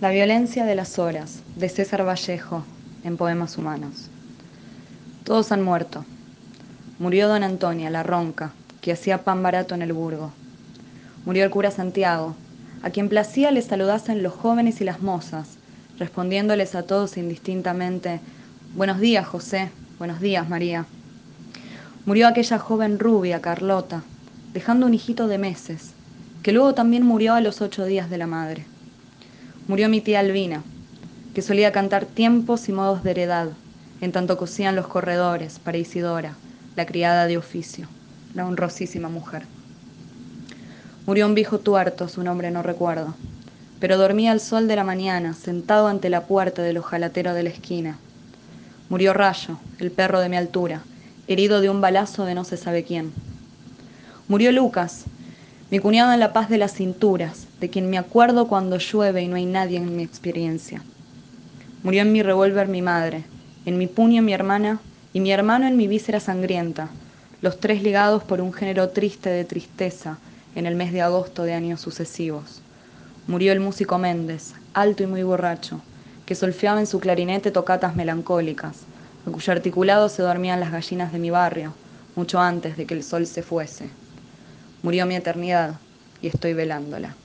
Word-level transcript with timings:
La 0.00 0.08
violencia 0.08 0.64
de 0.64 0.74
las 0.74 0.98
horas, 0.98 1.42
de 1.56 1.68
César 1.68 2.08
Vallejo, 2.08 2.64
en 3.04 3.18
Poemas 3.18 3.58
Humanos. 3.58 4.08
Todos 5.24 5.52
han 5.52 5.62
muerto. 5.62 6.06
Murió 6.98 7.28
don 7.28 7.42
Antonia, 7.42 7.90
la 7.90 8.02
ronca, 8.02 8.52
que 8.80 8.92
hacía 8.92 9.24
pan 9.24 9.42
barato 9.42 9.74
en 9.74 9.82
el 9.82 9.92
burgo. 9.92 10.32
Murió 11.26 11.44
el 11.44 11.50
cura 11.50 11.70
Santiago, 11.70 12.34
a 12.82 12.88
quien 12.88 13.10
placía 13.10 13.50
le 13.50 13.60
saludasen 13.60 14.22
los 14.22 14.32
jóvenes 14.32 14.80
y 14.80 14.84
las 14.84 15.02
mozas, 15.02 15.58
respondiéndoles 15.98 16.74
a 16.74 16.84
todos 16.84 17.18
indistintamente, 17.18 18.20
Buenos 18.74 19.00
días, 19.00 19.26
José, 19.26 19.68
buenos 19.98 20.22
días, 20.22 20.48
María. 20.48 20.86
Murió 22.06 22.26
aquella 22.26 22.58
joven 22.58 22.98
rubia, 22.98 23.42
Carlota, 23.42 24.02
dejando 24.54 24.86
un 24.86 24.94
hijito 24.94 25.28
de 25.28 25.36
meses, 25.36 25.90
que 26.42 26.52
luego 26.52 26.72
también 26.72 27.04
murió 27.04 27.34
a 27.34 27.42
los 27.42 27.60
ocho 27.60 27.84
días 27.84 28.08
de 28.08 28.16
la 28.16 28.26
madre. 28.26 28.64
Murió 29.70 29.88
mi 29.88 30.00
tía 30.00 30.18
Albina, 30.18 30.64
que 31.32 31.42
solía 31.42 31.70
cantar 31.70 32.04
tiempos 32.04 32.68
y 32.68 32.72
modos 32.72 33.04
de 33.04 33.12
heredad, 33.12 33.50
en 34.00 34.10
tanto 34.10 34.36
cosían 34.36 34.74
los 34.74 34.88
corredores 34.88 35.60
para 35.60 35.78
Isidora, 35.78 36.34
la 36.74 36.86
criada 36.86 37.28
de 37.28 37.38
oficio, 37.38 37.86
la 38.34 38.46
honrosísima 38.46 39.08
mujer. 39.08 39.44
Murió 41.06 41.24
un 41.24 41.36
viejo 41.36 41.60
tuerto, 41.60 42.08
su 42.08 42.24
nombre 42.24 42.50
no 42.50 42.64
recuerdo, 42.64 43.14
pero 43.78 43.96
dormía 43.96 44.32
al 44.32 44.40
sol 44.40 44.66
de 44.66 44.74
la 44.74 44.82
mañana, 44.82 45.34
sentado 45.34 45.86
ante 45.86 46.10
la 46.10 46.22
puerta 46.26 46.62
del 46.62 46.78
ojalatero 46.78 47.32
de 47.32 47.44
la 47.44 47.50
esquina. 47.50 47.96
Murió 48.88 49.12
Rayo, 49.12 49.60
el 49.78 49.92
perro 49.92 50.18
de 50.18 50.28
mi 50.28 50.36
altura, 50.36 50.82
herido 51.28 51.60
de 51.60 51.70
un 51.70 51.80
balazo 51.80 52.24
de 52.24 52.34
no 52.34 52.42
se 52.42 52.56
sabe 52.56 52.82
quién. 52.82 53.12
Murió 54.26 54.50
Lucas, 54.50 55.04
mi 55.70 55.78
cuñado 55.78 56.12
en 56.12 56.18
la 56.18 56.32
paz 56.32 56.48
de 56.48 56.58
las 56.58 56.74
cinturas, 56.74 57.46
de 57.60 57.70
quien 57.70 57.88
me 57.88 57.96
acuerdo 57.96 58.48
cuando 58.48 58.78
llueve 58.78 59.22
y 59.22 59.28
no 59.28 59.36
hay 59.36 59.46
nadie 59.46 59.76
en 59.76 59.96
mi 59.96 60.02
experiencia. 60.02 60.82
Murió 61.84 62.02
en 62.02 62.10
mi 62.10 62.24
revólver 62.24 62.66
mi 62.66 62.82
madre, 62.82 63.22
en 63.66 63.78
mi 63.78 63.86
puño 63.86 64.20
mi 64.20 64.32
hermana 64.32 64.80
y 65.12 65.20
mi 65.20 65.30
hermano 65.30 65.68
en 65.68 65.76
mi 65.76 65.86
víscera 65.86 66.18
sangrienta, 66.18 66.88
los 67.40 67.60
tres 67.60 67.84
ligados 67.84 68.24
por 68.24 68.40
un 68.40 68.52
género 68.52 68.88
triste 68.88 69.30
de 69.30 69.44
tristeza 69.44 70.18
en 70.56 70.66
el 70.66 70.74
mes 70.74 70.92
de 70.92 71.02
agosto 71.02 71.44
de 71.44 71.54
años 71.54 71.80
sucesivos. 71.80 72.62
Murió 73.28 73.52
el 73.52 73.60
músico 73.60 73.96
Méndez, 73.96 74.54
alto 74.74 75.04
y 75.04 75.06
muy 75.06 75.22
borracho, 75.22 75.80
que 76.26 76.34
solfeaba 76.34 76.80
en 76.80 76.88
su 76.88 76.98
clarinete 76.98 77.52
tocatas 77.52 77.94
melancólicas, 77.94 78.78
a 79.24 79.30
cuyo 79.30 79.52
articulado 79.52 80.08
se 80.08 80.22
dormían 80.22 80.58
las 80.58 80.72
gallinas 80.72 81.12
de 81.12 81.20
mi 81.20 81.30
barrio, 81.30 81.74
mucho 82.16 82.40
antes 82.40 82.76
de 82.76 82.86
que 82.86 82.94
el 82.94 83.04
sol 83.04 83.24
se 83.26 83.42
fuese. 83.42 83.88
Murió 84.82 85.06
mi 85.06 85.14
eternidad 85.16 85.80
y 86.22 86.28
estoy 86.28 86.54
velándola. 86.54 87.16